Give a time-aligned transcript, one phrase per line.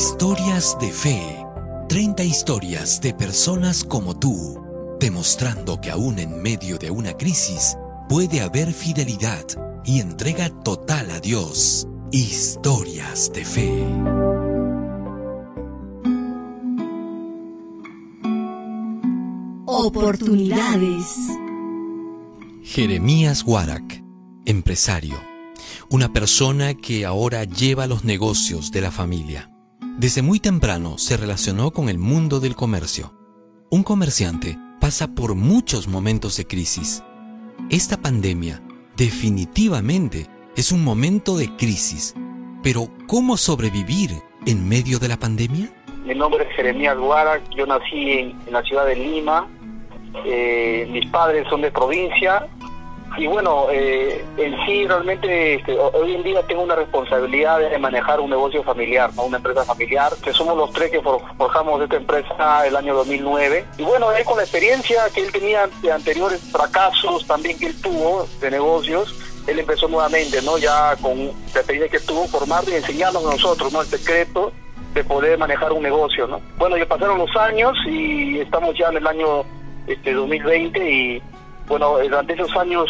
[0.00, 1.44] Historias de fe.
[1.88, 4.62] 30 historias de personas como tú,
[5.00, 7.76] demostrando que aún en medio de una crisis
[8.08, 9.44] puede haber fidelidad
[9.84, 11.88] y entrega total a Dios.
[12.12, 13.84] Historias de fe.
[19.66, 21.16] Oportunidades.
[22.62, 24.04] Jeremías Warak,
[24.44, 25.16] empresario,
[25.90, 29.57] una persona que ahora lleva los negocios de la familia.
[29.98, 33.12] Desde muy temprano se relacionó con el mundo del comercio.
[33.68, 37.02] Un comerciante pasa por muchos momentos de crisis.
[37.68, 38.62] Esta pandemia
[38.96, 42.14] definitivamente es un momento de crisis,
[42.62, 44.12] pero ¿cómo sobrevivir
[44.46, 45.68] en medio de la pandemia?
[46.04, 49.48] Mi nombre es Jeremías Warak, yo nací en la ciudad de Lima,
[50.24, 52.46] eh, mis padres son de provincia
[53.18, 58.20] y bueno, eh, en sí realmente este, hoy en día tengo una responsabilidad de manejar
[58.20, 59.24] un negocio familiar, ¿no?
[59.24, 63.64] una empresa familiar, que somos los tres que forjamos esta empresa el año 2009.
[63.78, 67.80] Y bueno, él con la experiencia que él tenía de anteriores fracasos también que él
[67.82, 69.14] tuvo de negocios,
[69.48, 70.58] él empezó nuevamente, ¿no?
[70.58, 73.80] Ya con la experiencia que tuvo, formar y enseñarnos a nosotros, ¿no?
[73.80, 74.52] El secreto
[74.94, 76.40] de poder manejar un negocio, ¿no?
[76.56, 79.44] Bueno, ya pasaron los años y estamos ya en el año
[79.88, 81.22] este 2020 y
[81.68, 82.88] bueno, durante esos años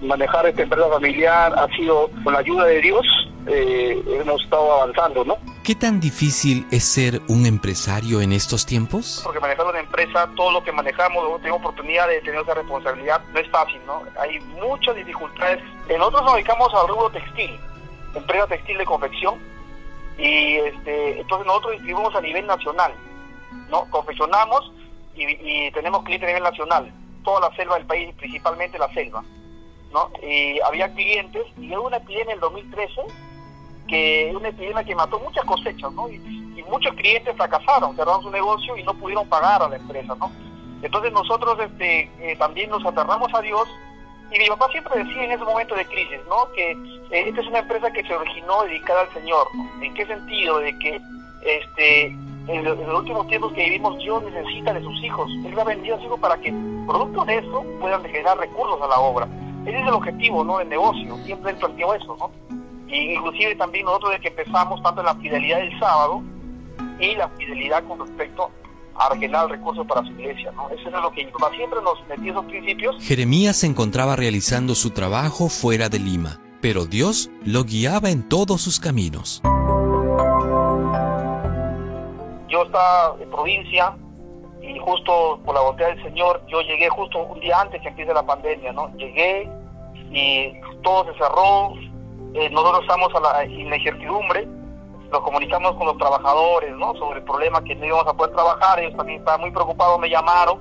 [0.00, 3.06] manejar esta empresa familiar ha sido con la ayuda de Dios,
[3.46, 5.36] eh, hemos estado avanzando, ¿no?
[5.64, 9.20] ¿Qué tan difícil es ser un empresario en estos tiempos?
[9.24, 13.40] Porque manejar una empresa, todo lo que manejamos, tengo oportunidad de tener esa responsabilidad, no
[13.40, 14.02] es fácil, ¿no?
[14.18, 15.62] Hay muchas dificultades.
[15.88, 17.58] Nosotros nos dedicamos al rubro textil,
[18.14, 19.34] empresa textil de confección,
[20.18, 22.92] y este, entonces nosotros distribuimos a nivel nacional,
[23.70, 23.84] ¿no?
[23.90, 24.72] Confeccionamos
[25.14, 26.92] y, tenemos clientes a nivel nacional,
[27.22, 29.22] toda la selva del país, principalmente la selva.
[29.92, 30.10] ¿no?
[30.22, 33.02] Y había clientes, y hubo una epidemia en el 2013,
[33.88, 36.08] que una epidemia que mató muchas cosechas, ¿no?
[36.08, 36.18] Y,
[36.70, 40.30] muchos clientes fracasaron, cerraron su negocio y no pudieron pagar a la empresa, ¿no?
[40.82, 43.68] Entonces nosotros este, eh, también nos aterramos a Dios
[44.30, 46.52] y mi papá siempre decía en ese momento de crisis, ¿no?
[46.52, 49.48] Que eh, esta es una empresa que se originó dedicada al Señor.
[49.82, 50.60] ¿En qué sentido?
[50.60, 51.00] De que
[51.42, 52.16] este
[52.52, 55.30] en los, últimos tiempos que vivimos, Dios necesita de sus hijos.
[55.44, 56.52] Él ha vendido a para que,
[56.86, 59.28] producto de eso, puedan generar recursos a la obra.
[59.64, 60.58] Ese es el objetivo, ¿no?
[60.58, 61.16] Del negocio.
[61.24, 62.30] Siempre él planteó eso, ¿no?
[62.88, 66.22] Y inclusive también nosotros desde que empezamos, tanto en la fidelidad del sábado
[66.98, 68.50] y la fidelidad con respecto
[68.96, 70.68] a generar recursos para su iglesia, ¿no?
[70.70, 72.96] Eso es lo que siempre nos metió esos principios.
[73.00, 78.60] Jeremías se encontraba realizando su trabajo fuera de Lima, pero Dios lo guiaba en todos
[78.60, 79.40] sus caminos
[82.60, 83.94] yo estaba en provincia
[84.60, 88.12] y justo por la voluntad del Señor, yo llegué justo un día antes que empiece
[88.12, 88.94] la pandemia, ¿no?
[88.96, 89.48] Llegué
[90.12, 91.72] y todo se cerró,
[92.34, 94.46] eh, nosotros estamos a en la incertidumbre,
[95.10, 96.94] nos comunicamos con los trabajadores, ¿no?
[96.96, 100.10] Sobre el problema que no íbamos a poder trabajar, ellos también estaban muy preocupados, me
[100.10, 100.60] llamaron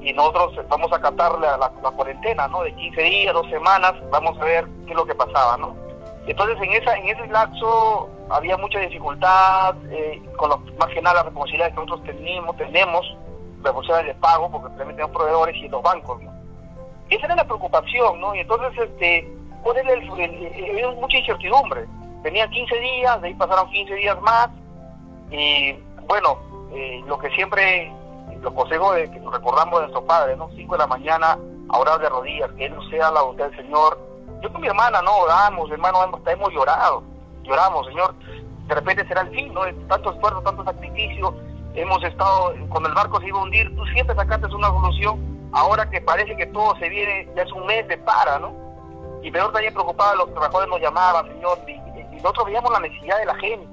[0.00, 2.62] y nosotros vamos a acatar la, la, cuarentena, ¿no?
[2.62, 5.81] De 15 días, dos semanas, vamos a ver qué es lo que pasaba, ¿no?
[6.26, 11.16] Entonces en esa en ese lapso había mucha dificultad eh, con los, más que nada
[11.16, 13.16] las responsabilidades que nosotros tenemos, tenemos
[13.62, 16.32] responsabilidades de pago, porque también tenemos proveedores y los bancos, ¿no?
[17.10, 18.34] Esa era la preocupación, ¿no?
[18.34, 19.28] Y entonces, este,
[19.62, 19.92] ponerle
[20.70, 21.86] había mucha incertidumbre.
[22.22, 24.48] Tenía 15 días, de ahí pasaron 15 días más,
[25.30, 25.72] y
[26.06, 26.38] bueno,
[26.72, 27.92] eh, lo que siempre,
[28.40, 30.48] los consejos de, que recordamos de nuestro padre, ¿no?
[30.54, 34.11] 5 de la mañana a orar de rodillas, que Él sea la voluntad del Señor.
[34.42, 35.16] Yo con mi hermana, ¿no?
[35.18, 37.02] Oramos, hermano, hemos, hemos llorado
[37.44, 38.14] lloramos, Señor,
[38.66, 39.62] de repente será el fin, ¿no?
[39.88, 41.34] Tanto esfuerzo, tanto sacrificio,
[41.74, 45.88] hemos estado, cuando el barco se iba a hundir, tú siempre sacaste una solución, ahora
[45.88, 48.52] que parece que todo se viene, ya es un mes de para, ¿no?
[49.22, 51.82] Y peor también preocupado, los trabajadores nos llamaban, Señor, y,
[52.16, 53.66] nosotros veíamos la necesidad de la gente.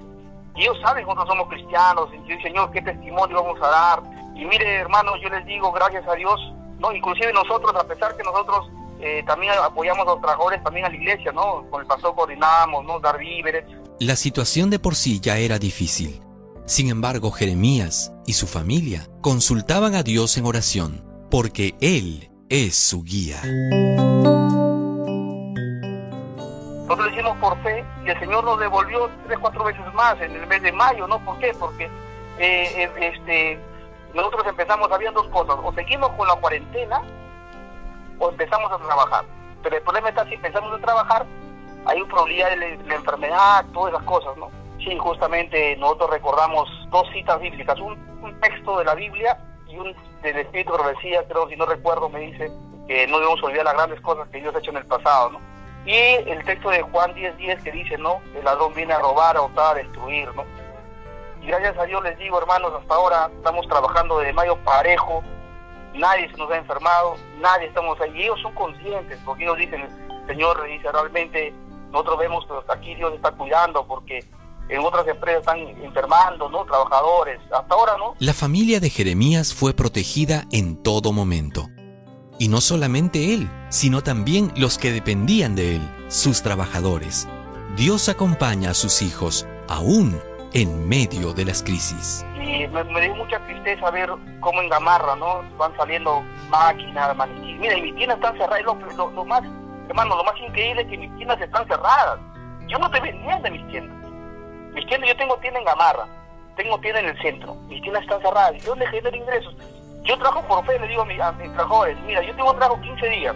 [0.56, 4.02] Y ellos saben nosotros somos cristianos, y Señor, qué testimonio vamos a dar.
[4.35, 6.40] Y mire, hermanos, yo les digo, gracias a Dios,
[6.79, 6.91] ¿no?
[6.91, 8.69] Inclusive nosotros, a pesar que nosotros
[9.01, 11.65] eh, también apoyamos a los trabajadores también a la iglesia, ¿no?
[11.69, 12.99] Con el pastor coordinamos, ¿no?
[12.99, 13.63] Dar víveres.
[13.99, 16.21] La situación de por sí ya era difícil.
[16.65, 23.03] Sin embargo, Jeremías y su familia consultaban a Dios en oración, porque Él es su
[23.03, 23.41] guía.
[26.84, 30.35] Nosotros lo hicimos por fe y el Señor nos devolvió tres, cuatro veces más en
[30.35, 31.23] el mes de mayo, ¿no?
[31.23, 31.53] ¿Por qué?
[31.57, 31.85] Porque
[32.37, 33.59] eh, eh, este,
[34.13, 37.02] nosotros empezamos, habían dos cosas, o seguimos con la cuarentena
[38.19, 39.25] o empezamos a trabajar.
[39.63, 41.25] Pero el problema está si empezamos a trabajar,
[41.85, 44.51] hay un problema de la, enfermedad, todas esas cosas, ¿no?
[44.79, 47.97] Sí, justamente nosotros recordamos dos citas bíblicas, un,
[48.41, 49.37] texto de la Biblia
[49.67, 52.51] y un del Espíritu de Profecía, creo, si no recuerdo, me dice
[52.87, 55.41] que no debemos olvidar las grandes cosas que Dios ha hecho en el pasado, ¿no?
[55.85, 58.21] Y el texto de Juan 10.10 10 que dice, ¿no?
[58.35, 60.43] El ladrón viene a robar, a hurtar, a destruir, ¿no?
[61.41, 65.23] Gracias a Dios les digo, hermanos, hasta ahora estamos trabajando de mayo parejo,
[65.94, 68.24] nadie se nos ha enfermado, nadie estamos ahí.
[68.24, 69.88] Ellos son conscientes, porque ellos dicen,
[70.28, 71.53] Señor, dice, realmente
[71.91, 74.24] nosotros vemos que aquí Dios está cuidando, porque
[74.70, 76.64] en otras empresas están enfermando, ¿no?
[76.66, 78.16] Trabajadores, hasta ahora, ¿no?
[78.20, 81.68] La familia de Jeremías fue protegida en todo momento.
[82.38, 87.28] Y no solamente él, sino también los que dependían de él, sus trabajadores.
[87.76, 90.22] Dios acompaña a sus hijos, aún
[90.53, 92.26] en medio de las crisis.
[92.49, 94.09] Y me, dio mucha tristeza ver
[94.40, 95.43] cómo en Gamarra, ¿no?
[95.57, 97.59] Van saliendo máquinas, maniquíes.
[97.59, 98.63] Mira, y mis tiendas están cerradas.
[98.97, 99.43] Lo, lo, más,
[99.87, 102.19] hermano, lo más increíble es que mis tiendas están cerradas.
[102.67, 103.96] Yo no te vendía de mis tiendas.
[104.73, 106.07] Mis tiendas, yo tengo tienda en Gamarra,
[106.55, 107.53] tengo tienda en el centro.
[107.67, 108.55] Mis tiendas están cerradas.
[108.55, 109.55] ¿Y dónde genero ingresos?
[110.03, 111.17] Yo trabajo por fe, le digo a, mis,
[111.53, 113.35] trabajadores, mira, yo tengo trabajo 15 días.